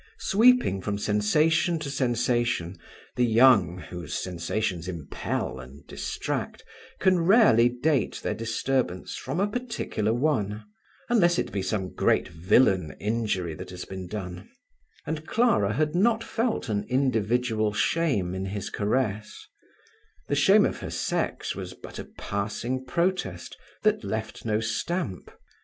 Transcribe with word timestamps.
Sweeping 0.17 0.81
from 0.81 0.97
sensation 0.97 1.77
to 1.77 1.87
sensation, 1.91 2.75
the 3.17 3.23
young, 3.23 3.77
whom 3.77 4.07
sensations 4.07 4.87
impel 4.87 5.59
and 5.59 5.85
distract, 5.85 6.63
can 6.99 7.19
rarely 7.19 7.69
date 7.69 8.19
their 8.23 8.33
disturbance 8.33 9.15
from 9.15 9.39
a 9.39 9.45
particular 9.47 10.11
one; 10.11 10.65
unless 11.07 11.37
it 11.37 11.51
be 11.51 11.61
some 11.61 11.93
great 11.93 12.27
villain 12.29 12.95
injury 12.99 13.53
that 13.53 13.69
has 13.69 13.85
been 13.85 14.07
done; 14.07 14.49
and 15.05 15.27
Clara 15.27 15.73
had 15.73 15.93
not 15.93 16.23
felt 16.23 16.67
an 16.67 16.83
individual 16.89 17.71
shame 17.71 18.33
in 18.33 18.47
his 18.47 18.71
caress; 18.71 19.45
the 20.27 20.33
shame 20.33 20.65
of 20.65 20.79
her 20.79 20.89
sex 20.89 21.55
was 21.55 21.75
but 21.75 21.99
a 21.99 22.05
passing 22.05 22.83
protest, 22.83 23.55
that 23.83 24.03
left 24.03 24.45
no 24.45 24.59
stamp. 24.59 25.29